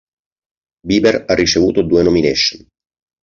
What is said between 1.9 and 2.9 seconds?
nomination.